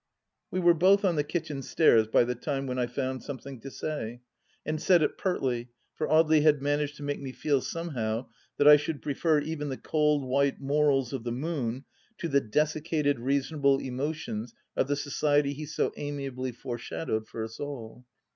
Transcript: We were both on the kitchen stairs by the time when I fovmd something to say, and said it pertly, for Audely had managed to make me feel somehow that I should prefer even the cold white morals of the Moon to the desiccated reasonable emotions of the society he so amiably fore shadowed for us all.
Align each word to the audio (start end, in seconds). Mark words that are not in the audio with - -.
We 0.49 0.59
were 0.59 0.73
both 0.73 1.05
on 1.05 1.15
the 1.15 1.23
kitchen 1.23 1.61
stairs 1.61 2.07
by 2.07 2.23
the 2.23 2.33
time 2.33 2.65
when 2.65 2.79
I 2.79 2.87
fovmd 2.87 3.21
something 3.21 3.59
to 3.59 3.69
say, 3.69 4.21
and 4.65 4.81
said 4.81 5.03
it 5.03 5.15
pertly, 5.15 5.67
for 5.93 6.07
Audely 6.07 6.41
had 6.41 6.59
managed 6.59 6.95
to 6.97 7.03
make 7.03 7.21
me 7.21 7.31
feel 7.31 7.61
somehow 7.61 8.27
that 8.57 8.67
I 8.67 8.77
should 8.77 9.03
prefer 9.03 9.41
even 9.41 9.69
the 9.69 9.77
cold 9.77 10.23
white 10.27 10.59
morals 10.59 11.13
of 11.13 11.23
the 11.23 11.31
Moon 11.31 11.85
to 12.17 12.27
the 12.27 12.41
desiccated 12.41 13.19
reasonable 13.19 13.77
emotions 13.77 14.55
of 14.75 14.87
the 14.87 14.95
society 14.95 15.53
he 15.53 15.67
so 15.67 15.91
amiably 15.95 16.51
fore 16.51 16.79
shadowed 16.79 17.27
for 17.27 17.43
us 17.43 17.59
all. 17.59 18.03